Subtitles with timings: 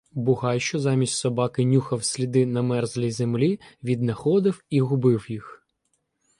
[0.15, 5.65] Бугай, що замість собаки "нюхав" сліди на мерзлій землі, віднаходив і губив їх.